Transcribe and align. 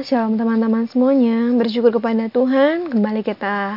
shalom 0.00 0.40
teman-teman 0.40 0.88
semuanya. 0.88 1.52
Bersyukur 1.60 1.92
kepada 1.92 2.32
Tuhan, 2.32 2.88
kembali 2.88 3.20
kita 3.20 3.76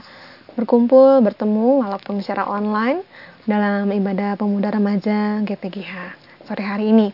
berkumpul, 0.56 1.20
bertemu 1.20 1.84
walaupun 1.84 2.24
secara 2.24 2.48
online 2.48 3.04
dalam 3.44 3.92
ibadah 3.92 4.40
pemuda 4.40 4.72
remaja 4.72 5.44
GPGH 5.44 6.16
sore 6.48 6.64
hari 6.64 6.96
ini. 6.96 7.12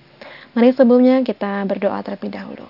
Mari 0.54 0.77
sebelumnya 0.77 1.25
kita 1.25 1.66
berdoa 1.66 1.98
terlebih 2.05 2.30
dahulu. 2.30 2.70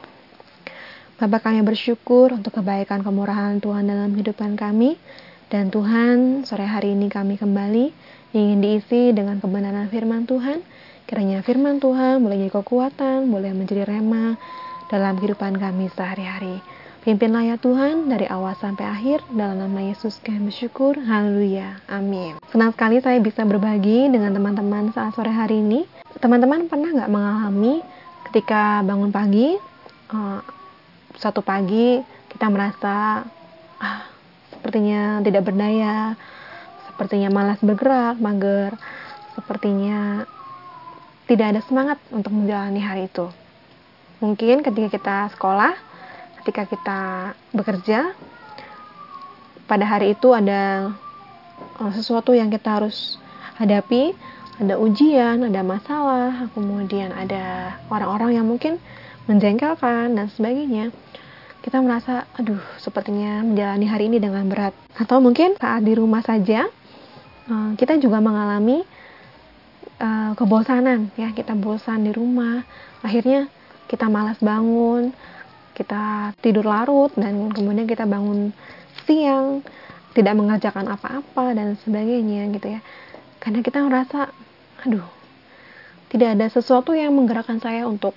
Bapak 1.19 1.51
kami 1.51 1.59
bersyukur 1.59 2.31
untuk 2.31 2.55
kebaikan 2.55 3.03
kemurahan 3.03 3.59
Tuhan 3.59 3.91
dalam 3.91 4.15
kehidupan 4.15 4.55
kami. 4.55 4.95
Dan 5.51 5.67
Tuhan, 5.67 6.47
sore 6.47 6.63
hari 6.63 6.95
ini 6.95 7.11
kami 7.11 7.35
kembali 7.35 7.91
ingin 8.31 8.63
diisi 8.63 9.11
dengan 9.11 9.43
kebenaran 9.43 9.91
firman 9.91 10.23
Tuhan. 10.23 10.63
Kiranya 11.03 11.43
firman 11.43 11.83
Tuhan 11.83 12.23
boleh 12.23 12.47
jadi 12.47 12.53
kekuatan, 12.63 13.27
boleh 13.27 13.51
menjadi 13.51 13.83
remah, 13.83 14.39
dalam 14.89 15.15
kehidupan 15.21 15.55
kami 15.61 15.87
sehari-hari. 15.93 16.59
Pimpinlah 16.99 17.47
ya 17.47 17.55
Tuhan 17.55 18.11
dari 18.11 18.27
awal 18.27 18.59
sampai 18.59 18.83
akhir 18.83 19.23
dalam 19.31 19.63
nama 19.63 19.79
Yesus 19.87 20.19
kami 20.19 20.51
bersyukur. 20.51 20.99
Haleluya. 20.99 21.79
Amin. 21.87 22.35
Senang 22.51 22.75
sekali 22.75 22.99
saya 22.99 23.23
bisa 23.23 23.47
berbagi 23.47 24.11
dengan 24.11 24.35
teman-teman 24.35 24.91
saat 24.91 25.15
sore 25.15 25.31
hari 25.31 25.63
ini. 25.63 25.87
Teman-teman 26.19 26.67
pernah 26.67 26.91
nggak 26.91 27.07
mengalami 27.07 27.79
ketika 28.27 28.83
bangun 28.83 29.15
pagi, 29.15 29.55
uh, 30.11 30.43
satu 31.15 31.39
pagi 31.39 32.03
kita 32.29 32.51
merasa 32.51 33.23
ah, 33.79 34.01
sepertinya 34.51 35.23
tidak 35.23 35.47
berdaya, 35.47 36.19
sepertinya 36.91 37.31
malas 37.31 37.63
bergerak, 37.63 38.19
mager, 38.19 38.75
sepertinya 39.39 40.27
tidak 41.31 41.55
ada 41.55 41.61
semangat 41.63 41.97
untuk 42.11 42.35
menjalani 42.35 42.83
hari 42.83 43.07
itu. 43.07 43.31
Mungkin 44.19 44.63
ketika 44.63 44.87
kita 44.91 45.17
sekolah, 45.35 45.73
ketika 46.43 46.67
kita 46.67 46.99
bekerja, 47.55 48.11
pada 49.63 49.85
hari 49.85 50.17
itu 50.17 50.35
ada 50.35 50.91
eh, 51.79 51.91
sesuatu 51.95 52.35
yang 52.35 52.51
kita 52.51 52.83
harus 52.83 53.15
hadapi, 53.55 54.11
ada 54.59 54.75
ujian, 54.75 55.47
ada 55.47 55.61
masalah, 55.63 56.51
kemudian 56.51 57.15
ada 57.15 57.75
orang-orang 57.87 58.35
yang 58.35 58.45
mungkin 58.47 58.75
menjengkelkan 59.29 60.19
dan 60.19 60.27
sebagainya. 60.35 60.91
Kita 61.59 61.79
merasa, 61.83 62.27
aduh, 62.39 62.59
sepertinya 62.79 63.43
menjalani 63.43 63.87
hari 63.87 64.07
ini 64.11 64.19
dengan 64.19 64.47
berat. 64.47 64.71
Atau 64.95 65.19
mungkin 65.19 65.59
saat 65.59 65.83
di 65.83 65.95
rumah 65.95 66.23
saja, 66.23 66.67
eh, 67.47 67.69
kita 67.79 67.95
juga 68.03 68.19
mengalami 68.19 68.83
uh, 69.99 70.31
kebosanan, 70.35 71.11
ya, 71.19 71.31
kita 71.35 71.53
bosan 71.53 72.07
di 72.07 72.11
rumah. 72.15 72.63
Akhirnya 73.03 73.47
kita 73.89 74.05
malas 74.05 74.37
bangun, 74.37 75.09
kita 75.73 76.35
tidur 76.45 76.69
larut 76.69 77.09
dan 77.17 77.49
kemudian 77.49 77.89
kita 77.89 78.05
bangun 78.05 78.53
siang, 79.09 79.65
tidak 80.13 80.37
mengerjakan 80.37 80.85
apa-apa 80.93 81.57
dan 81.57 81.73
sebagainya 81.81 82.53
gitu 82.53 82.77
ya. 82.77 82.81
Karena 83.41 83.65
kita 83.65 83.81
merasa, 83.81 84.29
aduh, 84.85 85.09
tidak 86.13 86.37
ada 86.37 86.45
sesuatu 86.53 86.93
yang 86.93 87.17
menggerakkan 87.17 87.57
saya 87.57 87.89
untuk 87.89 88.13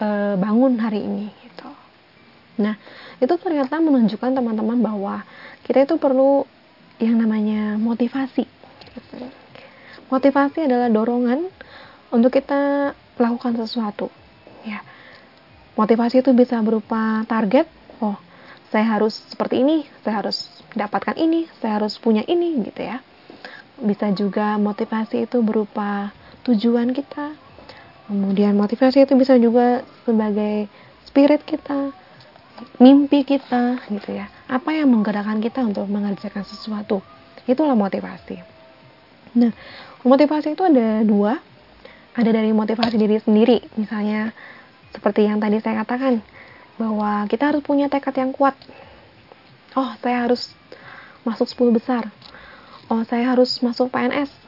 e, 0.00 0.08
bangun 0.40 0.80
hari 0.80 1.04
ini 1.04 1.28
gitu. 1.44 1.68
Nah, 2.64 2.80
itu 3.20 3.34
ternyata 3.36 3.76
menunjukkan 3.84 4.32
teman-teman 4.32 4.80
bahwa 4.80 5.14
kita 5.68 5.84
itu 5.84 6.00
perlu 6.00 6.48
yang 6.96 7.20
namanya 7.20 7.76
motivasi. 7.76 8.48
Motivasi 10.08 10.64
adalah 10.64 10.88
dorongan 10.88 11.52
untuk 12.10 12.32
kita 12.32 12.92
melakukan 13.20 13.60
sesuatu 13.60 14.08
motivasi 15.80 16.20
itu 16.20 16.36
bisa 16.36 16.60
berupa 16.60 17.24
target 17.24 17.64
oh 18.04 18.20
saya 18.68 19.00
harus 19.00 19.16
seperti 19.32 19.64
ini 19.64 19.88
saya 20.04 20.20
harus 20.20 20.60
dapatkan 20.76 21.16
ini 21.16 21.48
saya 21.58 21.80
harus 21.80 21.96
punya 21.96 22.22
ini 22.28 22.60
gitu 22.68 22.84
ya. 22.84 23.00
Bisa 23.80 24.12
juga 24.12 24.60
motivasi 24.60 25.24
itu 25.24 25.40
berupa 25.40 26.12
tujuan 26.44 26.92
kita. 26.92 27.32
Kemudian 28.06 28.58
motivasi 28.58 29.08
itu 29.08 29.16
bisa 29.16 29.40
juga 29.40 29.86
sebagai 30.04 30.68
spirit 31.08 31.40
kita 31.48 31.94
mimpi 32.76 33.24
kita 33.24 33.80
gitu 33.88 34.20
ya. 34.20 34.28
Apa 34.52 34.76
yang 34.76 34.92
menggerakkan 34.92 35.40
kita 35.40 35.64
untuk 35.64 35.88
mengerjakan 35.88 36.44
sesuatu? 36.44 37.00
Itulah 37.48 37.74
motivasi. 37.74 38.36
Nah 39.40 39.50
motivasi 40.04 40.52
itu 40.52 40.62
ada 40.62 41.02
dua. 41.02 41.40
Ada 42.10 42.34
dari 42.34 42.50
motivasi 42.50 42.98
diri 42.98 43.22
sendiri 43.22 43.62
misalnya 43.78 44.34
seperti 44.90 45.26
yang 45.26 45.38
tadi 45.38 45.62
saya 45.62 45.82
katakan 45.86 46.22
bahwa 46.80 47.26
kita 47.28 47.52
harus 47.52 47.62
punya 47.62 47.86
tekad 47.86 48.16
yang 48.16 48.32
kuat. 48.34 48.56
Oh 49.78 49.94
saya 50.02 50.26
harus 50.26 50.52
masuk 51.22 51.46
10 51.46 51.76
besar. 51.76 52.08
Oh 52.90 53.06
saya 53.06 53.30
harus 53.34 53.62
masuk 53.62 53.92
PNS 53.92 54.40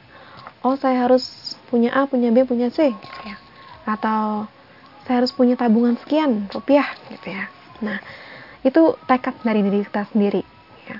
oh 0.63 0.79
saya 0.79 1.05
harus 1.05 1.55
punya 1.67 1.91
A 1.91 2.07
punya 2.07 2.31
B 2.31 2.47
punya 2.47 2.71
C 2.71 2.95
gitu 2.95 3.19
ya. 3.27 3.35
Atau 3.83 4.47
saya 5.03 5.23
harus 5.23 5.35
punya 5.35 5.59
tabungan 5.59 5.99
sekian 5.99 6.47
rupiah 6.49 6.87
gitu 7.11 7.27
ya. 7.29 7.51
Nah 7.83 7.99
itu 8.63 8.95
tekad 9.05 9.35
dari 9.43 9.59
diri 9.59 9.83
kita 9.83 10.07
sendiri 10.15 10.41
ya. 10.87 10.97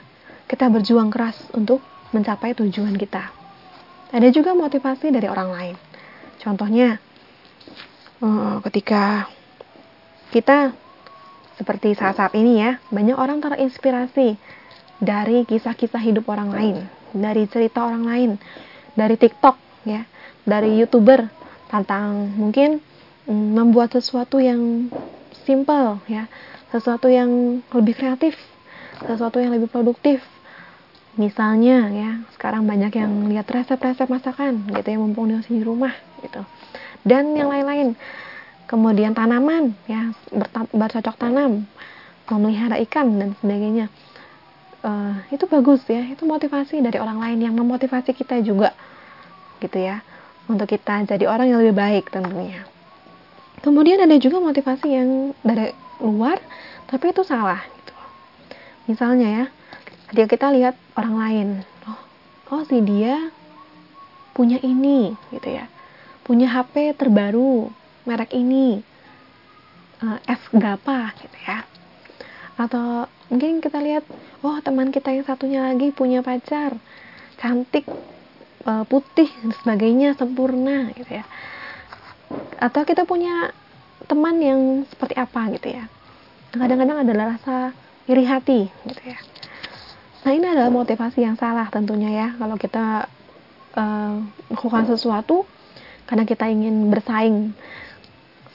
kita 0.51 0.67
berjuang 0.67 1.07
keras 1.07 1.39
untuk 1.55 1.79
mencapai 2.11 2.51
tujuan 2.59 2.93
kita. 2.99 3.31
Ada 4.13 4.29
juga 4.29 4.53
motivasi 4.53 5.09
dari 5.09 5.25
orang 5.25 5.49
lain. 5.49 5.75
Contohnya, 6.37 7.01
ketika 8.63 9.27
kita 10.31 10.71
seperti 11.59 11.93
saat-saat 11.93 12.33
ini 12.33 12.63
ya, 12.63 12.81
banyak 12.89 13.13
orang 13.19 13.43
terinspirasi 13.43 14.39
dari 14.97 15.45
kisah-kisah 15.45 16.01
hidup 16.01 16.25
orang 16.31 16.49
lain, 16.49 16.75
dari 17.13 17.45
cerita 17.45 17.85
orang 17.85 18.03
lain, 18.07 18.31
dari 18.97 19.19
TikTok 19.19 19.59
ya, 19.85 20.07
dari 20.47 20.79
YouTuber 20.81 21.29
tentang 21.69 22.33
mungkin 22.33 22.79
mm, 23.27 23.47
membuat 23.53 23.93
sesuatu 23.93 24.39
yang 24.39 24.89
simple 25.43 26.01
ya, 26.09 26.25
sesuatu 26.71 27.11
yang 27.11 27.61
lebih 27.75 27.93
kreatif, 27.93 28.39
sesuatu 29.05 29.37
yang 29.37 29.53
lebih 29.53 29.69
produktif. 29.69 30.23
Misalnya 31.13 31.93
ya, 31.93 32.11
sekarang 32.33 32.65
banyak 32.65 32.89
yang 32.97 33.29
lihat 33.29 33.45
resep-resep 33.45 34.09
masakan 34.09 34.65
gitu 34.73 34.87
ya 34.89 34.97
mumpung 34.97 35.29
di 35.29 35.61
rumah 35.61 35.93
gitu 36.25 36.41
dan 37.03 37.35
yang 37.35 37.51
lain-lain. 37.51 37.95
Kemudian 38.67 39.11
tanaman 39.13 39.75
ya 39.85 40.15
bercocok 40.71 41.15
tanam 41.19 41.67
memelihara 42.31 42.79
ikan 42.87 43.19
dan 43.19 43.29
sebagainya. 43.43 43.91
Uh, 44.83 45.15
itu 45.31 45.47
bagus 45.47 45.79
ya 45.87 46.03
itu 46.11 46.27
motivasi 46.27 46.83
dari 46.83 46.99
orang 46.99 47.15
lain 47.23 47.39
yang 47.39 47.55
memotivasi 47.55 48.11
kita 48.11 48.43
juga 48.43 48.75
gitu 49.63 49.79
ya 49.79 50.03
untuk 50.51 50.67
kita 50.67 51.07
jadi 51.07 51.23
orang 51.23 51.55
yang 51.55 51.59
lebih 51.63 51.75
baik 51.75 52.11
tentunya. 52.11 52.67
Kemudian 53.63 54.03
ada 54.03 54.15
juga 54.19 54.43
motivasi 54.43 54.87
yang 54.91 55.09
dari 55.39 55.71
luar 56.03 56.35
tapi 56.91 57.15
itu 57.15 57.23
salah 57.23 57.63
gitu. 57.63 57.95
Misalnya 58.91 59.27
ya 59.27 59.45
ketika 60.11 60.27
kita 60.35 60.47
lihat 60.51 60.75
orang 60.99 61.15
lain 61.15 61.47
oh 61.87 61.99
oh 62.51 62.61
si 62.67 62.83
dia 62.83 63.31
punya 64.35 64.59
ini 64.59 65.15
gitu 65.31 65.47
ya 65.47 65.72
punya 66.23 66.47
HP 66.47 66.95
terbaru 66.95 67.67
merek 68.07 68.31
ini 68.35 68.79
uh, 70.03 70.19
F 70.27 70.51
berapa 70.55 71.11
gitu 71.19 71.37
ya. 71.43 71.67
Atau 72.59 73.07
mungkin 73.31 73.59
kita 73.63 73.79
lihat 73.79 74.03
oh 74.43 74.59
teman 74.63 74.91
kita 74.91 75.11
yang 75.11 75.25
satunya 75.27 75.71
lagi 75.71 75.91
punya 75.95 76.23
pacar 76.23 76.75
cantik 77.39 77.87
uh, 78.67 78.83
putih 78.87 79.27
dan 79.27 79.51
sebagainya 79.63 80.15
sempurna 80.15 80.91
gitu 80.95 81.23
ya. 81.23 81.25
Atau 82.59 82.87
kita 82.87 83.03
punya 83.03 83.51
teman 84.07 84.39
yang 84.39 84.59
seperti 84.87 85.15
apa 85.15 85.51
gitu 85.55 85.67
ya. 85.71 85.87
Kadang-kadang 86.53 87.07
adalah 87.07 87.39
rasa 87.39 87.73
iri 88.05 88.23
hati 88.27 88.67
gitu 88.87 89.03
ya. 89.03 89.19
Nah 90.23 90.31
ini 90.31 90.45
adalah 90.47 90.71
motivasi 90.71 91.19
yang 91.23 91.35
salah 91.35 91.67
tentunya 91.67 92.11
ya 92.11 92.27
kalau 92.39 92.55
kita 92.55 93.11
uh, 93.75 94.15
melakukan 94.47 94.87
sesuatu 94.87 95.43
karena 96.09 96.23
kita 96.27 96.49
ingin 96.51 96.91
bersaing 96.91 97.55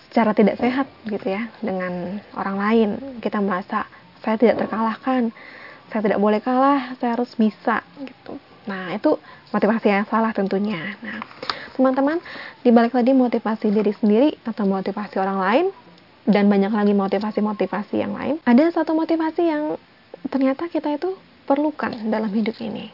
secara 0.08 0.32
tidak 0.32 0.56
sehat 0.56 0.88
gitu 1.06 1.26
ya 1.28 1.52
dengan 1.60 2.20
orang 2.36 2.56
lain. 2.56 2.88
Kita 3.20 3.38
merasa 3.44 3.84
saya 4.24 4.36
tidak 4.36 4.66
terkalahkan 4.66 5.30
saya 5.88 6.04
tidak 6.04 6.20
boleh 6.20 6.40
kalah 6.44 6.96
saya 7.00 7.16
harus 7.16 7.32
bisa 7.34 7.80
gitu. 8.04 8.36
Nah 8.68 8.92
itu 8.92 9.16
motivasi 9.52 9.88
yang 9.88 10.04
salah 10.08 10.32
tentunya. 10.36 10.96
Nah 11.00 11.24
teman-teman 11.72 12.20
dibalik 12.66 12.92
tadi 12.92 13.14
motivasi 13.14 13.72
diri 13.72 13.94
sendiri 13.96 14.28
atau 14.44 14.66
motivasi 14.68 15.16
orang 15.16 15.38
lain 15.40 15.66
dan 16.28 16.50
banyak 16.50 16.74
lagi 16.74 16.92
motivasi-motivasi 16.92 17.94
yang 18.02 18.12
lain 18.12 18.36
ada 18.44 18.68
satu 18.68 18.92
motivasi 18.92 19.48
yang 19.48 19.80
ternyata 20.28 20.68
kita 20.68 20.98
itu 20.98 21.16
perlukan 21.48 21.94
dalam 22.12 22.28
hidup 22.28 22.58
ini. 22.60 22.92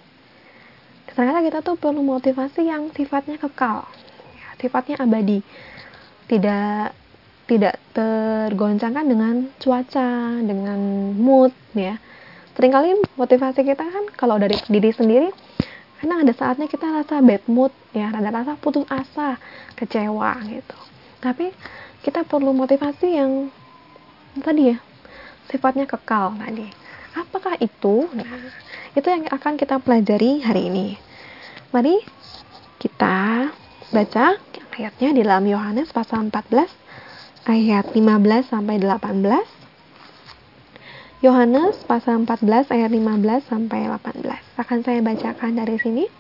Ternyata 1.15 1.47
kita 1.47 1.59
tuh 1.63 1.79
perlu 1.79 2.03
motivasi 2.03 2.67
yang 2.67 2.91
sifatnya 2.95 3.39
kekal 3.39 3.87
sifatnya 4.59 5.01
abadi 5.03 5.41
tidak 6.29 6.95
tidak 7.45 7.77
tergoncangkan 7.93 9.05
dengan 9.05 9.35
cuaca, 9.61 10.41
dengan 10.41 11.13
mood 11.13 11.53
ya. 11.77 12.01
Seringkali 12.57 13.19
motivasi 13.19 13.61
kita 13.67 13.85
kan 13.85 14.05
kalau 14.17 14.41
dari 14.41 14.57
diri 14.71 14.95
sendiri 14.95 15.29
kadang 16.01 16.25
ada 16.25 16.33
saatnya 16.37 16.69
kita 16.69 16.85
rasa 16.89 17.21
bad 17.21 17.45
mood 17.49 17.73
ya, 17.93 18.13
ada 18.13 18.29
rasa 18.33 18.57
putus 18.57 18.85
asa, 18.89 19.37
kecewa 19.77 20.41
gitu. 20.49 20.79
Tapi 21.21 21.53
kita 22.05 22.25
perlu 22.25 22.53
motivasi 22.53 23.09
yang 23.17 23.49
tadi 24.41 24.73
ya, 24.73 24.77
sifatnya 25.49 25.85
kekal 25.89 26.37
tadi. 26.37 26.69
Apakah 27.15 27.55
itu? 27.63 28.11
Nah, 28.11 28.27
itu 28.93 29.07
yang 29.07 29.25
akan 29.31 29.55
kita 29.55 29.79
pelajari 29.79 30.43
hari 30.43 30.67
ini. 30.67 30.87
Mari 31.71 31.99
kita 32.79 33.49
baca 33.95 34.43
ayatnya 34.75 35.15
di 35.15 35.23
dalam 35.23 35.47
Yohanes 35.47 35.95
pasal 35.95 36.27
14 36.27 36.67
ayat 37.47 37.95
15 37.95 38.51
sampai 38.51 38.83
18. 38.83 41.23
Yohanes 41.23 41.79
pasal 41.87 42.27
14 42.27 42.75
ayat 42.75 42.91
15 42.91 43.47
sampai 43.47 43.87
18. 43.87 44.59
Akan 44.59 44.83
saya 44.83 44.99
bacakan 44.99 45.63
dari 45.63 45.79
sini. 45.79 46.11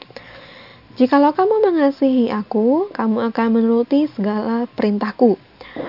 Jikalau 0.94 1.34
kamu 1.34 1.66
mengasihi 1.66 2.30
aku, 2.30 2.94
kamu 2.94 3.34
akan 3.34 3.48
menuruti 3.50 4.06
segala 4.14 4.70
perintahku. 4.70 5.34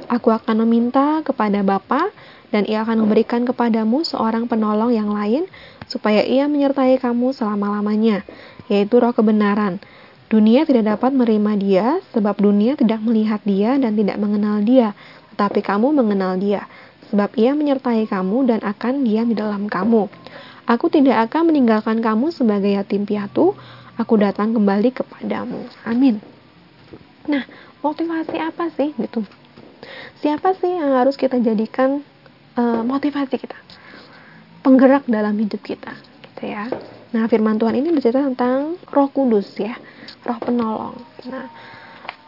Aku 0.10 0.34
akan 0.34 0.66
meminta 0.66 1.22
kepada 1.22 1.62
Bapa 1.62 2.10
dan 2.50 2.66
ia 2.66 2.82
akan 2.82 3.06
memberikan 3.06 3.46
kepadamu 3.46 4.02
seorang 4.02 4.50
penolong 4.50 4.90
yang 4.90 5.14
lain 5.14 5.46
supaya 5.86 6.26
ia 6.26 6.50
menyertai 6.50 6.98
kamu 6.98 7.38
selama-lamanya, 7.38 8.26
yaitu 8.74 8.98
roh 8.98 9.14
kebenaran. 9.14 9.78
Dunia 10.26 10.66
tidak 10.66 10.98
dapat 10.98 11.14
menerima 11.14 11.52
dia 11.62 11.86
sebab 12.12 12.42
dunia 12.42 12.74
tidak 12.74 12.98
melihat 13.06 13.40
dia 13.46 13.78
dan 13.78 13.94
tidak 13.94 14.18
mengenal 14.18 14.60
dia 14.66 14.98
tetapi 15.36 15.60
kamu 15.60 15.92
mengenal 15.92 16.40
dia, 16.40 16.64
sebab 17.12 17.36
ia 17.36 17.52
menyertai 17.52 18.08
kamu 18.08 18.56
dan 18.56 18.64
akan 18.64 19.04
diam 19.04 19.28
di 19.28 19.36
dalam 19.36 19.68
kamu. 19.68 20.08
Aku 20.64 20.88
tidak 20.88 21.28
akan 21.28 21.52
meninggalkan 21.52 22.00
kamu 22.00 22.32
sebagai 22.32 22.72
yatim 22.72 23.04
piatu, 23.04 23.52
aku 24.00 24.16
datang 24.16 24.56
kembali 24.56 24.96
kepadamu. 24.96 25.68
Amin. 25.84 26.24
Nah, 27.28 27.44
motivasi 27.84 28.40
apa 28.40 28.72
sih 28.80 28.96
gitu? 28.96 29.28
Siapa 30.24 30.56
sih 30.56 30.72
yang 30.72 31.04
harus 31.04 31.20
kita 31.20 31.36
jadikan 31.44 32.00
uh, 32.56 32.82
motivasi 32.88 33.36
kita? 33.36 33.60
Penggerak 34.64 35.04
dalam 35.12 35.36
hidup 35.36 35.60
kita, 35.68 36.00
gitu 36.36 36.52
ya. 36.52 36.68
Nah, 37.16 37.32
firman 37.32 37.56
Tuhan 37.56 37.80
ini 37.80 37.96
bercerita 37.96 38.20
tentang 38.20 38.76
Roh 38.92 39.08
Kudus 39.08 39.56
ya, 39.56 39.80
Roh 40.28 40.36
penolong. 40.44 41.00
Nah, 41.32 41.48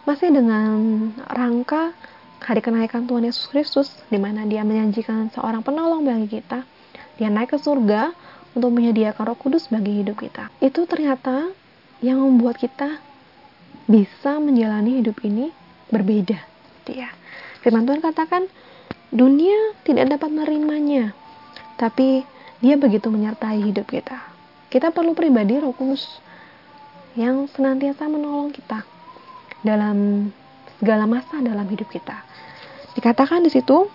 masih 0.08 0.32
dengan 0.32 1.12
rangka 1.28 1.92
hari 2.40 2.64
kenaikan 2.64 3.04
Tuhan 3.04 3.28
Yesus 3.28 3.52
Kristus, 3.52 3.92
di 4.08 4.16
mana 4.16 4.48
Dia 4.48 4.64
menjanjikan 4.64 5.28
seorang 5.36 5.60
penolong 5.60 6.08
bagi 6.08 6.40
kita. 6.40 6.64
Dia 7.20 7.28
naik 7.28 7.52
ke 7.52 7.60
surga 7.60 8.16
untuk 8.56 8.72
menyediakan 8.72 9.28
Roh 9.28 9.36
Kudus 9.36 9.68
bagi 9.68 10.00
hidup 10.00 10.24
kita. 10.24 10.48
Itu 10.64 10.88
ternyata 10.88 11.52
yang 12.00 12.24
membuat 12.24 12.56
kita 12.56 13.04
bisa 13.92 14.40
menjalani 14.40 15.04
hidup 15.04 15.20
ini 15.28 15.52
berbeda. 15.92 16.40
Dia. 16.88 17.12
Firman 17.60 17.84
Tuhan 17.84 18.00
katakan, 18.00 18.48
dunia 19.12 19.76
tidak 19.84 20.16
dapat 20.16 20.32
menerimanya, 20.32 21.12
tapi 21.76 22.24
Dia 22.58 22.76
begitu 22.76 23.14
menyertai 23.14 23.62
hidup 23.62 23.86
kita. 23.90 24.18
Kita 24.68 24.90
perlu 24.90 25.14
pribadi 25.14 25.62
Roh 25.62 25.72
Kudus 25.72 26.20
yang 27.14 27.50
senantiasa 27.50 28.06
menolong 28.10 28.54
kita 28.54 28.86
dalam 29.66 30.30
segala 30.78 31.10
masa 31.10 31.42
dalam 31.42 31.66
hidup 31.70 31.90
kita. 31.90 32.22
Dikatakan 32.94 33.46
di 33.46 33.50
situ 33.54 33.90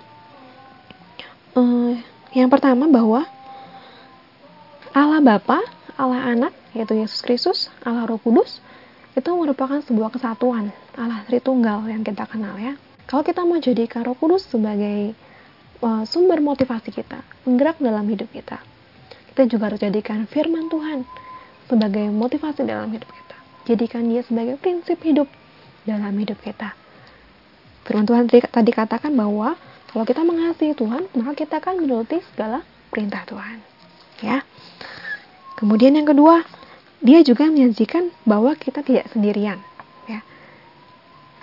uh, 1.55 1.93
yang 2.35 2.49
pertama 2.51 2.87
bahwa 2.87 3.27
Allah 4.93 5.21
Bapa, 5.25 5.59
Allah 5.97 6.23
Anak, 6.37 6.53
yaitu 6.77 6.93
Yesus 6.99 7.21
Kristus, 7.25 7.59
Allah 7.83 8.05
Roh 8.05 8.21
Kudus, 8.21 8.61
itu 9.17 9.29
merupakan 9.33 9.81
sebuah 9.81 10.13
kesatuan, 10.13 10.73
Allah 10.97 11.25
Tritunggal 11.29 11.89
yang 11.89 12.05
kita 12.05 12.29
kenal 12.29 12.57
ya. 12.61 12.77
Kalau 13.09 13.25
kita 13.25 13.45
mau 13.45 13.61
jadikan 13.61 14.05
Roh 14.05 14.17
Kudus 14.17 14.49
sebagai 14.49 15.17
uh, 15.83 16.03
sumber 16.07 16.39
motivasi 16.39 16.95
kita, 16.95 17.27
penggerak 17.43 17.77
dalam 17.83 18.07
hidup 18.07 18.31
kita, 18.31 18.63
kita 19.35 19.51
juga 19.51 19.73
harus 19.73 19.83
jadikan 19.83 20.25
firman 20.31 20.71
Tuhan 20.71 21.05
sebagai 21.67 22.09
motivasi 22.09 22.65
dalam 22.65 22.89
hidup 22.95 23.11
kita. 23.11 23.37
Jadikan 23.63 24.07
dia 24.07 24.23
sebagai 24.27 24.59
prinsip 24.59 24.99
hidup 25.03 25.27
dalam 25.85 26.15
hidup 26.19 26.39
kita. 26.43 26.75
Firman 27.83 28.07
Tuhan 28.07 28.31
tadi 28.31 28.71
katakan 28.71 29.11
bahwa 29.15 29.59
kalau 29.91 30.05
kita 30.09 30.25
mengasihi 30.25 30.73
Tuhan, 30.73 31.11
maka 31.19 31.33
kita 31.37 31.61
akan 31.61 31.85
menuruti 31.85 32.23
segala 32.33 32.65
perintah 32.89 33.27
Tuhan. 33.29 33.61
Ya. 34.25 34.47
Kemudian 35.59 35.99
yang 35.99 36.09
kedua, 36.09 36.47
dia 37.03 37.21
juga 37.27 37.51
menyajikan 37.51 38.09
bahwa 38.23 38.55
kita 38.55 38.81
tidak 38.81 39.11
sendirian. 39.11 39.59
Ya. 40.07 40.23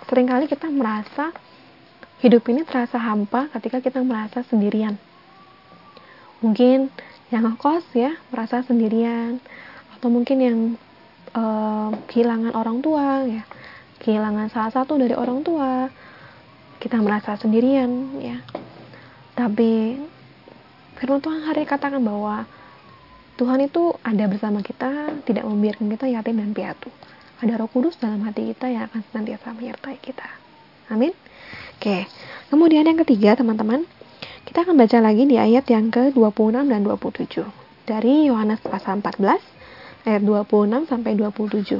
Seringkali 0.08 0.48
kita 0.48 0.72
merasa 0.72 1.36
hidup 2.20 2.44
ini 2.52 2.68
terasa 2.68 3.00
hampa 3.00 3.48
ketika 3.56 3.80
kita 3.80 4.04
merasa 4.04 4.44
sendirian. 4.44 5.00
Mungkin 6.44 6.92
yang 7.32 7.44
ngekos 7.48 7.86
ya 7.96 8.16
merasa 8.32 8.64
sendirian, 8.64 9.40
atau 9.96 10.08
mungkin 10.12 10.38
yang 10.40 10.58
uh, 11.36 11.92
kehilangan 12.08 12.56
orang 12.56 12.80
tua 12.80 13.28
ya 13.28 13.44
kehilangan 14.00 14.48
salah 14.48 14.72
satu 14.72 14.96
dari 14.96 15.12
orang 15.12 15.44
tua 15.44 15.92
kita 16.80 16.96
merasa 17.04 17.36
sendirian 17.36 18.16
ya. 18.24 18.40
Tapi 19.36 20.00
firman 21.00 21.20
Tuhan 21.20 21.44
hari 21.44 21.68
katakan 21.68 22.00
bahwa 22.00 22.48
Tuhan 23.36 23.60
itu 23.64 23.96
ada 24.04 24.28
bersama 24.28 24.64
kita 24.64 25.20
tidak 25.28 25.44
membiarkan 25.48 25.88
kita 25.92 26.08
yatim 26.12 26.40
dan 26.40 26.52
piatu. 26.56 26.92
Ada 27.40 27.56
roh 27.60 27.72
kudus 27.72 27.96
dalam 28.00 28.24
hati 28.28 28.52
kita 28.52 28.68
yang 28.68 28.88
akan 28.92 29.04
senantiasa 29.12 29.56
menyertai 29.56 30.00
kita. 30.00 30.28
Amin 30.92 31.12
oke. 31.80 32.12
Kemudian 32.52 32.84
yang 32.84 33.00
ketiga 33.08 33.40
teman-teman 33.40 33.88
kita 34.44 34.68
akan 34.68 34.76
baca 34.76 35.00
lagi 35.00 35.24
di 35.24 35.40
ayat 35.40 35.64
yang 35.72 35.88
ke 35.88 36.12
26 36.12 36.68
dan 36.68 36.84
27 36.84 37.48
dari 37.88 38.28
Yohanes 38.28 38.60
pasal 38.60 39.00
14 39.00 39.40
ayat 40.04 40.22
26 40.28 40.92
sampai 40.92 41.16
27 41.16 41.80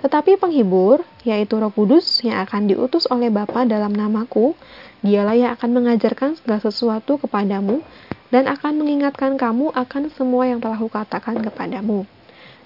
tetapi 0.00 0.40
penghibur, 0.40 1.04
yaitu 1.26 1.60
Roh 1.60 1.68
Kudus 1.68 2.24
yang 2.24 2.40
akan 2.48 2.64
diutus 2.70 3.04
oleh 3.12 3.28
Bapa 3.28 3.68
dalam 3.68 3.92
namaku, 3.92 4.56
dialah 5.04 5.36
yang 5.36 5.52
akan 5.52 5.70
mengajarkan 5.76 6.40
segala 6.40 6.60
sesuatu 6.64 7.20
kepadamu 7.20 7.84
dan 8.32 8.48
akan 8.48 8.80
mengingatkan 8.80 9.36
kamu 9.36 9.74
akan 9.76 10.08
semua 10.16 10.48
yang 10.48 10.64
telah 10.64 10.80
kukatakan 10.80 11.44
kepadamu. 11.44 12.08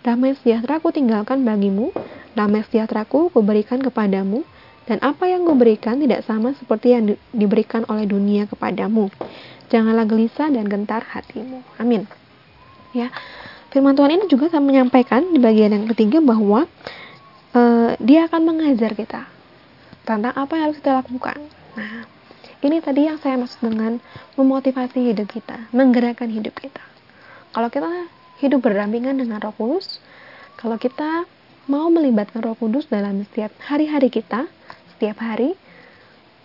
Damai 0.07 0.39
sejahtera 0.39 0.79
ku 0.79 0.95
tinggalkan 0.95 1.43
bagimu, 1.43 1.91
damai 2.39 2.63
sejahtera 2.71 3.03
ku 3.03 3.27
kuberikan 3.35 3.83
kepadamu, 3.83 4.47
dan 4.91 4.99
apa 5.07 5.31
yang 5.31 5.47
kuberikan 5.47 6.03
tidak 6.03 6.27
sama 6.27 6.51
seperti 6.59 6.99
yang 6.99 7.07
di 7.07 7.15
diberikan 7.31 7.87
oleh 7.87 8.11
dunia 8.11 8.51
kepadamu. 8.51 9.07
Janganlah 9.71 10.03
gelisah 10.03 10.51
dan 10.51 10.67
gentar 10.67 11.07
hatimu. 11.07 11.63
Amin. 11.79 12.11
Ya, 12.91 13.15
firman 13.71 13.95
Tuhan 13.95 14.19
ini 14.19 14.27
juga 14.27 14.51
saya 14.51 14.59
menyampaikan 14.59 15.31
di 15.31 15.39
bagian 15.39 15.71
yang 15.71 15.87
ketiga 15.95 16.19
bahwa 16.19 16.67
uh, 17.55 17.95
dia 18.03 18.27
akan 18.27 18.51
mengajar 18.51 18.99
kita 18.99 19.31
tentang 20.03 20.35
apa 20.35 20.59
yang 20.59 20.65
harus 20.67 20.83
kita 20.83 20.99
lakukan. 20.99 21.39
Nah, 21.79 22.03
ini 22.67 22.83
tadi 22.83 23.07
yang 23.07 23.23
saya 23.23 23.39
maksud 23.39 23.63
dengan 23.63 24.03
memotivasi 24.35 25.15
hidup 25.15 25.31
kita, 25.31 25.71
menggerakkan 25.71 26.27
hidup 26.35 26.59
kita. 26.59 26.83
Kalau 27.55 27.71
kita 27.71 28.11
hidup 28.43 28.59
berdampingan 28.59 29.23
dengan 29.23 29.39
Roh 29.39 29.55
Kudus, 29.55 30.03
kalau 30.59 30.75
kita 30.83 31.31
mau 31.71 31.87
melibatkan 31.95 32.43
Roh 32.43 32.59
Kudus 32.59 32.91
dalam 32.91 33.23
setiap 33.23 33.55
hari-hari 33.63 34.11
kita, 34.11 34.51
setiap 35.01 35.17
hari, 35.25 35.57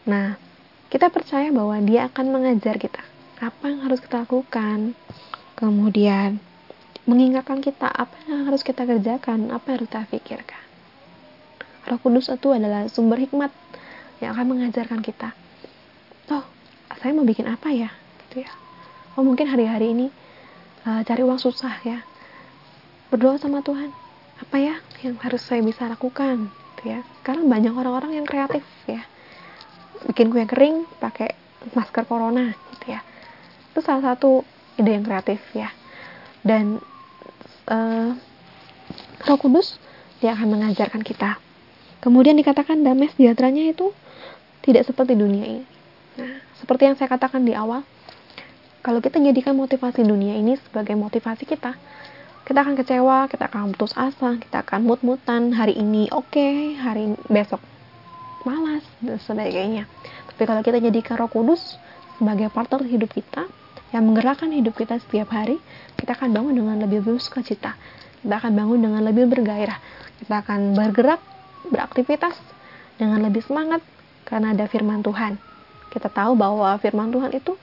nah, 0.07 0.39
kita 0.87 1.11
percaya 1.11 1.51
bahwa 1.51 1.75
Dia 1.83 2.07
akan 2.07 2.31
mengajar 2.31 2.79
kita 2.79 3.03
apa 3.43 3.67
yang 3.67 3.83
harus 3.83 3.99
kita 3.99 4.23
lakukan, 4.23 4.95
kemudian 5.59 6.39
mengingatkan 7.03 7.59
kita 7.59 7.91
apa 7.91 8.15
yang 8.31 8.47
harus 8.47 8.63
kita 8.63 8.87
kerjakan, 8.87 9.51
apa 9.51 9.65
yang 9.67 9.75
harus 9.83 9.91
kita 9.91 10.07
pikirkan. 10.07 10.63
Roh 11.83 11.99
Kudus 11.99 12.31
itu 12.31 12.55
adalah 12.55 12.87
sumber 12.87 13.19
hikmat 13.19 13.51
yang 14.23 14.31
akan 14.31 14.55
mengajarkan 14.55 15.03
kita. 15.03 15.35
Oh, 16.31 16.47
saya 16.95 17.11
mau 17.11 17.27
bikin 17.27 17.51
apa 17.51 17.75
ya? 17.75 17.91
Gitu 18.23 18.47
ya. 18.47 18.51
Oh, 19.19 19.27
mungkin 19.27 19.51
hari-hari 19.51 19.91
ini 19.91 20.07
uh, 20.87 21.03
cari 21.03 21.27
uang 21.27 21.43
susah 21.43 21.75
ya. 21.83 22.07
Berdoa 23.11 23.35
sama 23.35 23.59
Tuhan. 23.59 23.91
Apa 24.39 24.63
ya 24.63 24.79
yang 25.03 25.19
harus 25.19 25.43
saya 25.43 25.59
bisa 25.59 25.91
lakukan? 25.91 26.55
Ya. 26.85 27.01
Karena 27.25 27.43
banyak 27.49 27.73
orang-orang 27.73 28.21
yang 28.21 28.25
kreatif 28.29 28.61
ya. 28.85 29.01
Bikin 30.05 30.29
kue 30.29 30.45
kering 30.45 30.85
pakai 31.01 31.33
masker 31.73 32.05
corona 32.05 32.53
gitu 32.77 32.93
ya. 32.93 33.01
Itu 33.73 33.81
salah 33.81 34.13
satu 34.13 34.45
ide 34.77 34.93
yang 34.93 35.03
kreatif 35.03 35.41
ya. 35.57 35.73
Dan 36.45 36.77
uh, 37.67 38.13
Roh 39.25 39.39
Kudus 39.41 39.81
dia 40.21 40.37
akan 40.37 40.61
mengajarkan 40.61 41.01
kita 41.01 41.41
Kemudian 42.05 42.37
dikatakan 42.37 42.85
damai 42.85 43.09
sejahteranya 43.17 43.73
itu 43.73 43.89
tidak 44.61 44.85
seperti 44.85 45.17
dunia 45.17 45.41
ini. 45.41 45.65
Nah, 46.21 46.37
seperti 46.61 46.85
yang 46.85 46.93
saya 46.93 47.09
katakan 47.09 47.41
di 47.41 47.57
awal, 47.57 47.81
kalau 48.85 49.01
kita 49.01 49.17
jadikan 49.17 49.57
motivasi 49.57 50.05
dunia 50.05 50.37
ini 50.37 50.53
sebagai 50.69 50.93
motivasi 50.93 51.49
kita, 51.49 51.73
kita 52.45 52.61
akan 52.61 52.77
kecewa, 52.77 53.25
kita 53.25 53.49
akan 53.49 53.73
putus 53.73 53.97
asa, 53.97 54.37
kita 54.37 54.61
akan 54.61 54.85
mut-mutan, 54.85 55.49
hari 55.49 55.73
ini 55.73 56.05
oke, 56.13 56.29
okay, 56.29 56.77
hari 56.77 57.17
besok 57.25 57.57
malas, 58.45 58.85
dan 59.01 59.17
sebagainya. 59.17 59.89
Tapi 60.29 60.45
kalau 60.45 60.61
kita 60.61 60.77
jadikan 60.77 61.17
roh 61.17 61.25
kudus 61.25 61.81
sebagai 62.21 62.53
partner 62.53 62.85
hidup 62.85 63.09
kita, 63.09 63.49
yang 63.89 64.05
menggerakkan 64.05 64.53
hidup 64.53 64.77
kita 64.77 65.01
setiap 65.01 65.33
hari, 65.33 65.57
kita 65.97 66.13
akan 66.13 66.29
bangun 66.35 66.53
dengan 66.53 66.77
lebih 66.85 67.01
bersuka 67.01 67.41
cita. 67.41 67.73
Kita 68.21 68.37
akan 68.37 68.53
bangun 68.53 68.79
dengan 68.81 69.01
lebih 69.01 69.25
bergairah. 69.25 69.81
Kita 70.21 70.45
akan 70.45 70.77
bergerak, 70.77 71.21
beraktivitas 71.73 72.37
dengan 73.01 73.25
lebih 73.25 73.41
semangat 73.41 73.81
karena 74.27 74.53
ada 74.53 74.69
firman 74.69 75.01
Tuhan. 75.01 75.41
Kita 75.89 76.13
tahu 76.13 76.37
bahwa 76.37 76.75
firman 76.77 77.09
Tuhan 77.09 77.31
itu 77.33 77.57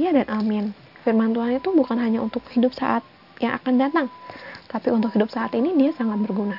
ya 0.00 0.10
dan 0.10 0.26
amin. 0.26 0.72
Firman 1.06 1.36
Tuhan 1.36 1.60
itu 1.60 1.68
bukan 1.70 2.00
hanya 2.00 2.24
untuk 2.24 2.42
hidup 2.50 2.72
saat 2.72 3.04
yang 3.38 3.58
akan 3.58 3.74
datang, 3.78 4.06
tapi 4.66 4.90
untuk 4.90 5.14
hidup 5.14 5.30
saat 5.30 5.54
ini 5.54 5.74
dia 5.74 5.94
sangat 5.94 6.18
berguna. 6.22 6.58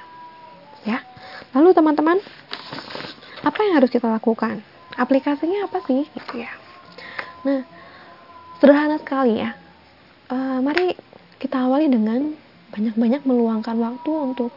Ya. 0.88 1.04
Lalu 1.52 1.76
teman-teman, 1.76 2.18
apa 3.44 3.60
yang 3.64 3.82
harus 3.82 3.92
kita 3.92 4.08
lakukan? 4.08 4.62
Aplikasinya 4.96 5.68
apa 5.68 5.84
sih? 5.88 6.08
Gitu 6.08 6.34
ya. 6.44 6.52
Nah, 7.44 7.64
sederhana 8.60 9.00
sekali 9.00 9.40
ya. 9.40 9.56
Uh, 10.30 10.62
mari 10.62 10.94
kita 11.42 11.66
awali 11.66 11.90
dengan 11.90 12.36
banyak-banyak 12.70 13.26
meluangkan 13.26 13.78
waktu 13.80 14.12
untuk 14.12 14.52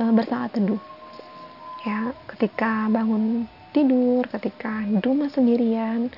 uh, 0.00 0.12
bersaat 0.14 0.56
teduh. 0.56 0.80
Ya, 1.84 2.12
ketika 2.36 2.88
bangun 2.88 3.48
tidur, 3.72 4.24
ketika 4.28 4.84
di 4.84 4.98
rumah 5.00 5.28
sendirian, 5.32 6.12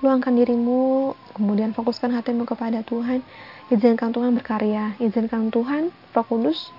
luangkan 0.00 0.32
dirimu, 0.32 1.12
kemudian 1.36 1.76
fokuskan 1.76 2.16
hatimu 2.16 2.48
kepada 2.48 2.80
Tuhan, 2.80 3.20
izinkan 3.68 4.10
Tuhan 4.16 4.32
berkarya, 4.32 4.96
izinkan 4.96 5.52
Tuhan 5.52 5.92
Roh 6.16 6.26
Kudus 6.26 6.72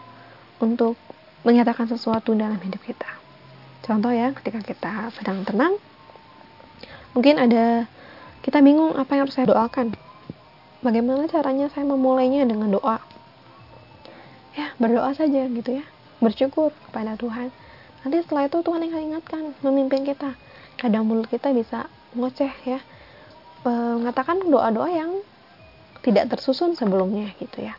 untuk 0.58 0.98
menyatakan 1.46 1.86
sesuatu 1.86 2.34
dalam 2.34 2.58
hidup 2.62 2.82
kita. 2.82 3.10
Contoh 3.86 4.14
ya, 4.14 4.34
ketika 4.38 4.62
kita 4.62 4.92
sedang 5.14 5.42
tenang, 5.46 5.78
mungkin 7.14 7.38
ada 7.38 7.86
kita 8.42 8.62
bingung 8.62 8.98
apa 8.98 9.18
yang 9.18 9.30
harus 9.30 9.38
saya 9.38 9.50
doakan. 9.50 9.94
Bagaimana 10.82 11.30
caranya 11.30 11.70
saya 11.70 11.86
memulainya 11.86 12.42
dengan 12.46 12.74
doa? 12.74 12.98
Ya, 14.58 14.74
berdoa 14.82 15.14
saja 15.14 15.46
gitu 15.46 15.78
ya. 15.78 15.86
Bersyukur 16.18 16.74
kepada 16.90 17.14
Tuhan. 17.18 17.54
Nanti 18.02 18.18
setelah 18.26 18.50
itu 18.50 18.66
Tuhan 18.66 18.82
yang 18.90 19.14
ingatkan, 19.14 19.54
memimpin 19.62 20.02
kita. 20.02 20.34
Kadang 20.82 21.06
mulut 21.06 21.30
kita 21.30 21.54
bisa 21.54 21.86
ngoceh 22.18 22.50
ya, 22.66 22.82
mengatakan 23.66 24.42
doa-doa 24.46 24.90
yang 24.90 25.12
tidak 26.02 26.34
tersusun 26.34 26.74
sebelumnya 26.74 27.30
gitu 27.38 27.62
ya. 27.62 27.78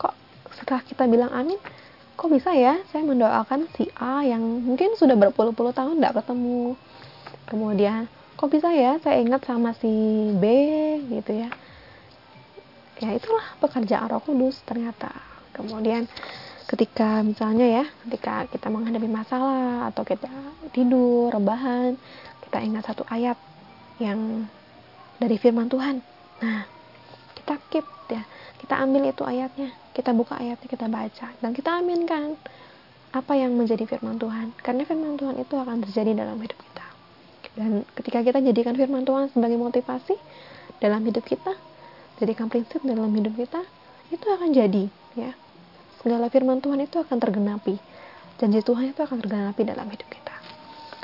Kok 0.00 0.14
setelah 0.56 0.82
kita 0.84 1.04
bilang 1.04 1.30
amin 1.32 1.60
kok 2.14 2.30
bisa 2.30 2.54
ya 2.54 2.78
saya 2.94 3.02
mendoakan 3.02 3.66
si 3.74 3.90
A 3.98 4.22
yang 4.22 4.40
mungkin 4.40 4.94
sudah 4.94 5.18
berpuluh-puluh 5.18 5.74
tahun 5.74 6.00
tidak 6.00 6.24
ketemu? 6.24 6.78
Kemudian 7.50 8.08
kok 8.34 8.48
bisa 8.48 8.70
ya 8.72 8.96
saya 9.02 9.20
ingat 9.20 9.44
sama 9.44 9.76
si 9.76 9.90
B 10.38 10.44
gitu 11.10 11.32
ya? 11.36 11.50
Ya 13.02 13.10
itulah 13.12 13.44
pekerjaan 13.60 14.08
roh 14.08 14.22
kudus 14.22 14.62
ternyata. 14.64 15.10
Kemudian 15.52 16.08
ketika 16.64 17.20
misalnya 17.20 17.82
ya 17.82 17.84
ketika 18.08 18.48
kita 18.48 18.72
menghadapi 18.72 19.04
masalah 19.10 19.92
atau 19.92 20.00
kita 20.00 20.32
tidur 20.72 21.28
rebahan 21.28 22.00
kita 22.48 22.58
ingat 22.64 22.88
satu 22.88 23.04
ayat 23.12 23.36
yang 24.00 24.48
dari 25.18 25.36
firman 25.38 25.70
Tuhan. 25.70 26.02
Nah, 26.42 26.62
kita 27.38 27.54
keep 27.70 27.86
ya, 28.10 28.22
kita 28.60 28.74
ambil 28.80 29.10
itu 29.10 29.22
ayatnya, 29.22 29.70
kita 29.92 30.10
buka 30.16 30.38
ayatnya, 30.38 30.68
kita 30.68 30.86
baca 30.88 31.26
dan 31.38 31.50
kita 31.52 31.70
aminkan 31.78 32.38
apa 33.14 33.32
yang 33.38 33.54
menjadi 33.54 33.86
firman 33.86 34.18
Tuhan. 34.18 34.50
Karena 34.58 34.82
firman 34.82 35.14
Tuhan 35.14 35.38
itu 35.38 35.54
akan 35.54 35.76
terjadi 35.86 36.18
dalam 36.18 36.36
hidup 36.42 36.58
kita. 36.58 36.86
Dan 37.54 37.86
ketika 37.94 38.18
kita 38.26 38.38
jadikan 38.42 38.74
firman 38.74 39.06
Tuhan 39.06 39.30
sebagai 39.30 39.54
motivasi 39.54 40.18
dalam 40.82 41.06
hidup 41.06 41.22
kita, 41.22 41.54
jadikan 42.18 42.50
prinsip 42.50 42.82
dalam 42.82 43.14
hidup 43.14 43.38
kita, 43.38 43.62
itu 44.10 44.26
akan 44.26 44.50
jadi 44.50 44.90
ya. 45.14 45.30
Segala 46.02 46.26
firman 46.28 46.58
Tuhan 46.58 46.82
itu 46.82 46.98
akan 47.00 47.16
tergenapi. 47.16 47.78
Janji 48.42 48.60
Tuhan 48.66 48.90
itu 48.90 49.00
akan 49.00 49.22
tergenapi 49.22 49.62
dalam 49.62 49.86
hidup 49.86 50.08
kita. 50.10 50.34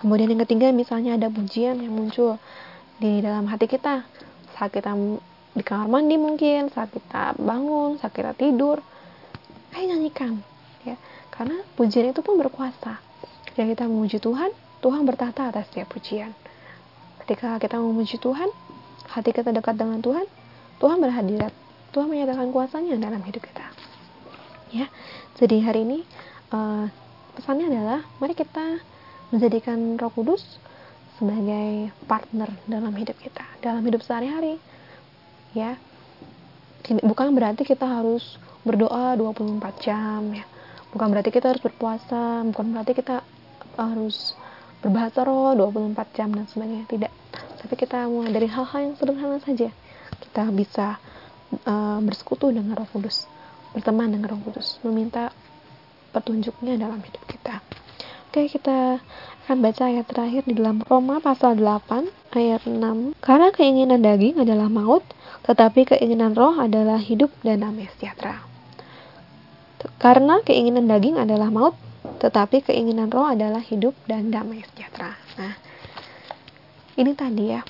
Kemudian 0.03 0.35
yang 0.35 0.43
ketiga 0.43 0.75
misalnya 0.75 1.15
ada 1.15 1.31
pujian 1.31 1.79
yang 1.79 1.95
muncul 1.95 2.37
di 3.01 3.25
dalam 3.25 3.49
hati 3.49 3.65
kita. 3.65 4.05
Saat 4.55 4.77
kita 4.77 4.93
di 5.57 5.65
kamar 5.65 5.89
mandi 5.89 6.21
mungkin 6.21 6.69
saat 6.71 6.95
kita 6.95 7.35
bangun 7.41 7.99
saat 7.99 8.15
kita 8.15 8.37
tidur 8.37 8.79
ayo 9.75 9.85
nyanyikan 9.89 10.45
ya. 10.85 10.95
Karena 11.33 11.65
pujian 11.75 12.13
itu 12.13 12.21
pun 12.21 12.37
berkuasa. 12.37 13.01
Ketika 13.49 13.65
kita 13.65 13.85
memuji 13.89 14.21
Tuhan 14.21 14.53
Tuhan 14.85 15.03
bertata 15.09 15.49
atas 15.49 15.73
setiap 15.73 15.97
pujian. 15.97 16.37
Ketika 17.25 17.57
kita 17.57 17.81
memuji 17.81 18.21
Tuhan 18.21 18.53
hati 19.09 19.33
kita 19.33 19.51
dekat 19.51 19.81
dengan 19.81 20.05
Tuhan 20.05 20.29
Tuhan 20.79 21.01
berhadirat. 21.01 21.57
Tuhan 21.91 22.07
menyatakan 22.07 22.55
kuasanya 22.55 22.95
dalam 23.01 23.19
hidup 23.25 23.43
kita. 23.43 23.67
Ya 24.71 24.87
jadi 25.41 25.57
hari 25.65 25.89
ini 25.89 25.99
uh, 26.53 26.87
pesannya 27.35 27.73
adalah 27.73 28.05
mari 28.21 28.37
kita 28.37 28.79
menjadikan 29.33 29.97
Roh 29.97 30.13
Kudus 30.13 30.61
sebagai 31.21 31.93
partner 32.09 32.49
dalam 32.65 32.97
hidup 32.97 33.13
kita, 33.21 33.45
dalam 33.61 33.85
hidup 33.85 34.01
sehari-hari. 34.01 34.57
Ya. 35.53 35.77
Bukan 37.05 37.37
berarti 37.37 37.69
kita 37.69 37.85
harus 37.85 38.41
berdoa 38.65 39.21
24 39.21 39.85
jam 39.85 40.33
ya. 40.33 40.49
Bukan 40.97 41.13
berarti 41.13 41.29
kita 41.29 41.53
harus 41.53 41.61
berpuasa, 41.61 42.41
bukan 42.49 42.67
berarti 42.73 42.93
kita 42.97 43.21
harus 43.77 44.33
berbahasa 44.81 45.29
roh 45.29 45.53
24 45.55 46.17
jam 46.17 46.33
dan 46.33 46.49
sebagainya. 46.49 46.89
Tidak. 46.89 47.13
Tapi 47.61 47.75
kita 47.77 48.09
mulai 48.09 48.33
dari 48.33 48.49
hal-hal 48.49 48.81
yang 48.91 48.95
sederhana 48.97 49.39
saja. 49.45 49.69
Kita 50.25 50.49
bisa 50.51 50.97
uh, 51.69 52.01
bersekutu 52.01 52.49
dengan 52.49 52.81
Roh 52.81 52.89
Kudus, 52.89 53.29
berteman 53.77 54.09
dengan 54.09 54.33
Roh 54.33 54.41
Kudus, 54.41 54.81
meminta 54.83 55.31
petunjuknya 56.17 56.81
dalam 56.81 56.99
hidup 57.05 57.23
kita. 57.29 57.61
Oke, 58.31 58.47
kita 58.47 59.03
akan 59.43 59.59
baca 59.59 59.91
ayat 59.91 60.07
terakhir 60.07 60.47
di 60.47 60.55
dalam 60.55 60.79
Roma 60.87 61.19
pasal 61.19 61.59
8 61.59 62.31
ayat 62.31 62.63
6. 62.63 63.19
Karena 63.19 63.51
keinginan 63.51 64.07
daging 64.07 64.39
adalah 64.39 64.71
maut, 64.71 65.03
tetapi 65.43 65.83
keinginan 65.83 66.39
roh 66.39 66.55
adalah 66.55 67.03
hidup 67.03 67.35
dan 67.43 67.59
damai 67.59 67.91
sejahtera. 67.99 68.39
Karena 69.99 70.39
keinginan 70.47 70.87
daging 70.87 71.19
adalah 71.19 71.51
maut, 71.51 71.75
tetapi 72.23 72.63
keinginan 72.63 73.11
roh 73.11 73.27
adalah 73.27 73.59
hidup 73.59 73.99
dan 74.07 74.31
damai 74.31 74.63
sejahtera. 74.63 75.19
Nah, 75.35 75.59
ini 77.03 77.11
tadi 77.19 77.51
ya. 77.51 77.67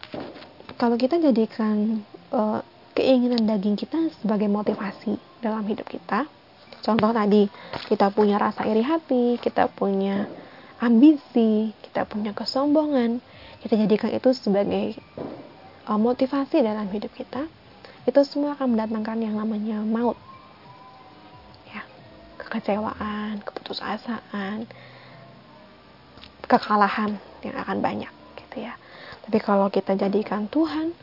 Kalau 0.77 1.01
kita 1.01 1.17
jadikan 1.25 2.05
uh, 2.37 2.61
keinginan 2.93 3.49
daging 3.49 3.81
kita 3.81 4.13
sebagai 4.21 4.53
motivasi 4.53 5.17
dalam 5.41 5.65
hidup 5.65 5.89
kita, 5.89 6.29
contoh 6.85 7.17
tadi 7.17 7.49
kita 7.89 8.13
punya 8.13 8.37
rasa 8.37 8.69
iri 8.69 8.85
hati, 8.85 9.41
kita 9.41 9.65
punya 9.73 10.29
ambisi, 10.81 11.77
kita 11.85 12.09
punya 12.09 12.33
kesombongan, 12.33 13.21
kita 13.61 13.77
jadikan 13.77 14.11
itu 14.17 14.33
sebagai 14.33 14.97
uh, 15.85 16.01
motivasi 16.01 16.65
dalam 16.65 16.89
hidup 16.89 17.13
kita, 17.13 17.45
itu 18.09 18.21
semua 18.25 18.57
akan 18.57 18.73
mendatangkan 18.73 19.21
yang 19.21 19.37
namanya 19.37 19.85
maut. 19.85 20.17
Ya, 21.69 21.85
kekecewaan, 22.41 23.45
keputusasaan, 23.45 24.65
kekalahan 26.49 27.21
yang 27.45 27.57
akan 27.61 27.79
banyak 27.85 28.13
gitu 28.41 28.65
ya. 28.65 28.73
Tapi 29.29 29.37
kalau 29.45 29.69
kita 29.69 29.93
jadikan 30.01 30.49
Tuhan, 30.49 30.97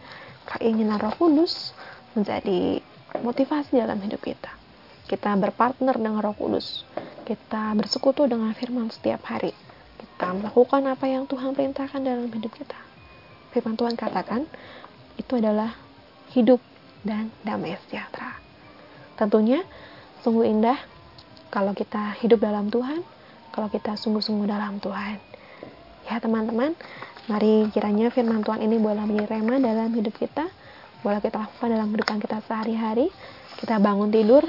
keinginan 0.58 0.98
Roh 0.98 1.14
Kudus 1.14 1.78
menjadi 2.18 2.82
motivasi 3.22 3.78
dalam 3.78 4.02
hidup 4.02 4.26
kita. 4.26 4.50
Kita 5.06 5.38
berpartner 5.38 5.96
dengan 5.96 6.20
Roh 6.20 6.34
Kudus. 6.34 6.82
Kita 7.24 7.78
bersekutu 7.78 8.26
dengan 8.26 8.52
firman 8.58 8.90
setiap 8.90 9.22
hari 9.30 9.67
kita 9.98 10.28
melakukan 10.34 10.82
apa 10.90 11.06
yang 11.10 11.26
Tuhan 11.26 11.54
perintahkan 11.58 12.02
dalam 12.02 12.30
hidup 12.30 12.54
kita. 12.54 12.80
Firman 13.54 13.74
Tuhan 13.74 13.98
katakan, 13.98 14.46
itu 15.18 15.34
adalah 15.38 15.74
hidup 16.34 16.62
dan 17.02 17.34
damai 17.42 17.78
sejahtera. 17.88 18.38
Tentunya 19.18 19.66
sungguh 20.22 20.46
indah 20.46 20.78
kalau 21.50 21.74
kita 21.74 22.14
hidup 22.22 22.44
dalam 22.44 22.70
Tuhan, 22.70 23.02
kalau 23.50 23.72
kita 23.72 23.98
sungguh-sungguh 23.98 24.46
dalam 24.46 24.78
Tuhan. 24.78 25.18
Ya 26.08 26.22
teman-teman, 26.22 26.78
mari 27.26 27.68
kiranya 27.74 28.14
firman 28.14 28.46
Tuhan 28.46 28.62
ini 28.62 28.78
boleh 28.78 29.04
menjadi 29.04 29.40
rema 29.40 29.58
dalam 29.58 29.90
hidup 29.92 30.14
kita, 30.16 30.46
boleh 31.02 31.20
kita 31.20 31.42
lakukan 31.42 31.68
dalam 31.74 31.88
kehidupan 31.90 32.18
kita 32.22 32.38
sehari-hari. 32.46 33.10
Kita 33.58 33.82
bangun 33.82 34.14
tidur 34.14 34.46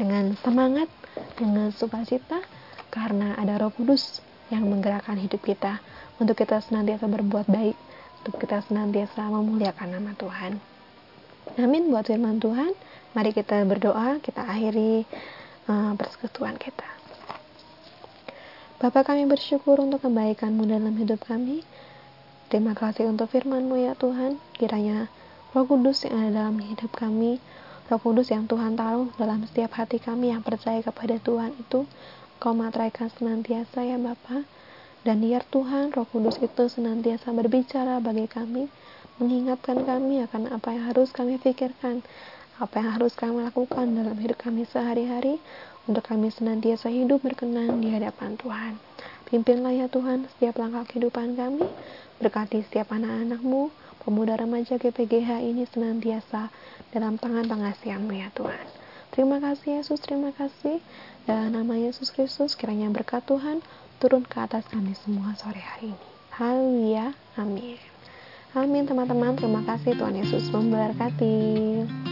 dengan 0.00 0.32
semangat, 0.40 0.88
dengan 1.36 1.68
sukacita, 1.68 2.40
karena 2.88 3.36
ada 3.36 3.60
roh 3.60 3.68
kudus 3.74 4.24
yang 4.48 4.68
menggerakkan 4.68 5.16
hidup 5.20 5.40
kita 5.44 5.80
untuk 6.18 6.36
kita 6.38 6.60
senantiasa 6.64 7.06
berbuat 7.06 7.46
baik, 7.48 7.76
untuk 8.24 8.40
kita 8.42 8.64
senantiasa 8.66 9.28
memuliakan 9.28 9.88
nama 9.98 10.12
Tuhan. 10.16 10.58
Amin 11.56 11.88
buat 11.88 12.04
firman 12.04 12.40
Tuhan. 12.42 12.76
Mari 13.16 13.32
kita 13.32 13.64
berdoa, 13.64 14.20
kita 14.20 14.44
akhiri 14.44 15.08
uh, 15.68 15.96
persekutuan 15.96 16.60
kita. 16.60 16.84
Bapak 18.78 19.10
kami 19.10 19.26
bersyukur 19.26 19.82
untuk 19.82 20.06
kebaikan-Mu 20.06 20.68
dalam 20.68 20.94
hidup 20.94 21.24
kami. 21.26 21.66
Terima 22.46 22.78
kasih 22.78 23.10
untuk 23.10 23.32
firman-Mu 23.32 23.74
ya 23.74 23.98
Tuhan. 23.98 24.38
Kiranya 24.54 25.10
Roh 25.56 25.64
Kudus 25.64 26.04
yang 26.04 26.28
ada 26.28 26.44
dalam 26.44 26.60
hidup 26.60 26.92
kami, 26.92 27.40
Roh 27.88 27.98
Kudus 27.98 28.28
yang 28.28 28.44
Tuhan 28.44 28.76
taruh 28.76 29.08
dalam 29.16 29.48
setiap 29.48 29.80
hati 29.80 29.96
kami 29.96 30.28
yang 30.28 30.44
percaya 30.44 30.84
kepada 30.84 31.16
Tuhan 31.18 31.56
itu, 31.56 31.88
Kau 32.38 32.54
materaikan 32.54 33.10
senantiasa 33.10 33.82
ya 33.82 33.98
Bapa. 33.98 34.46
Dan 35.02 35.22
biar 35.22 35.42
Tuhan 35.50 35.90
Roh 35.90 36.06
Kudus 36.06 36.38
itu 36.38 36.70
senantiasa 36.70 37.34
berbicara 37.34 37.98
bagi 37.98 38.30
kami, 38.30 38.70
mengingatkan 39.18 39.82
kami 39.82 40.22
akan 40.26 40.54
apa 40.54 40.74
yang 40.74 40.90
harus 40.90 41.10
kami 41.10 41.38
pikirkan, 41.38 42.02
apa 42.62 42.74
yang 42.78 42.94
harus 42.94 43.14
kami 43.18 43.42
lakukan 43.42 43.90
dalam 43.90 44.14
hidup 44.18 44.38
kami 44.38 44.66
sehari-hari, 44.66 45.42
untuk 45.90 46.06
kami 46.06 46.30
senantiasa 46.30 46.90
hidup 46.94 47.26
berkenan 47.26 47.82
di 47.82 47.90
hadapan 47.90 48.38
Tuhan. 48.38 48.78
Pimpinlah 49.26 49.74
ya 49.74 49.86
Tuhan 49.90 50.30
setiap 50.36 50.62
langkah 50.62 50.86
kehidupan 50.86 51.34
kami, 51.34 51.66
berkati 52.22 52.62
setiap 52.62 52.94
anak-anakmu, 52.94 53.74
pemuda 54.06 54.38
remaja 54.38 54.78
GPGH 54.78 55.42
ini 55.42 55.66
senantiasa 55.66 56.54
dalam 56.94 57.18
tangan 57.18 57.50
pengasihanmu 57.50 58.12
ya 58.14 58.30
Tuhan. 58.30 58.87
Terima 59.12 59.40
kasih 59.40 59.80
Yesus, 59.80 59.98
terima 60.04 60.30
kasih. 60.36 60.80
Dalam 61.28 61.52
nama 61.52 61.74
Yesus 61.76 62.08
Kristus, 62.12 62.56
kiranya 62.56 62.88
berkat 62.88 63.24
Tuhan 63.28 63.60
turun 63.98 64.22
ke 64.24 64.38
atas 64.38 64.64
kami 64.70 64.94
semua 64.94 65.34
sore 65.36 65.60
hari 65.60 65.92
ini. 65.92 66.08
Haleluya, 66.32 67.06
amin. 67.34 67.80
Amin 68.56 68.84
teman-teman, 68.88 69.36
terima 69.36 69.60
kasih 69.66 69.92
Tuhan 69.98 70.16
Yesus 70.16 70.48
memberkati. 70.48 72.07